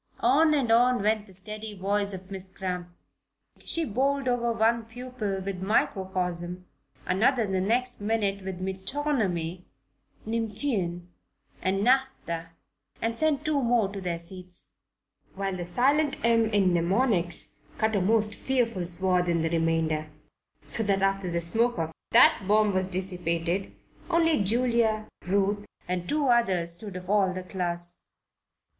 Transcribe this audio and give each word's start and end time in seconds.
On 0.25 0.55
and 0.55 0.71
on 0.71 1.03
went 1.03 1.27
the 1.27 1.33
steady 1.33 1.75
voice 1.75 2.11
of 2.11 2.31
Miss 2.31 2.49
Cramp. 2.49 2.89
She 3.59 3.85
bowled 3.85 4.27
over 4.27 4.51
one 4.51 4.85
pupil 4.85 5.39
with 5.45 5.61
"microcosm," 5.61 6.65
another 7.05 7.45
the 7.45 7.61
next 7.61 8.01
minute 8.01 8.43
with 8.43 8.59
"metonymy"; 8.59 9.67
"nymphean" 10.27 11.05
and 11.61 11.83
"naphtha" 11.83 12.47
sent 13.13 13.45
two 13.45 13.61
more 13.61 13.89
to 13.89 14.01
their 14.01 14.17
seats; 14.17 14.69
while 15.35 15.55
the 15.55 15.65
silent 15.65 16.15
"m" 16.23 16.47
in 16.49 16.73
"mnemonics" 16.73 17.49
cut 17.77 17.95
a 17.95 18.01
most 18.01 18.33
fearful 18.33 18.87
swath 18.87 19.27
in 19.27 19.43
the 19.43 19.51
remainder, 19.51 20.07
so 20.65 20.81
that 20.81 21.03
after 21.03 21.29
the 21.29 21.41
smoke 21.41 21.77
of 21.77 21.91
that 22.09 22.45
bomb 22.47 22.73
was 22.73 22.87
dissipated 22.87 23.71
only 24.09 24.43
Julia, 24.43 25.07
Ruth, 25.27 25.67
and 25.87 26.09
two 26.09 26.27
others 26.29 26.73
stood 26.73 26.95
of 26.95 27.07
all 27.07 27.35
the 27.35 27.43
class. 27.43 28.03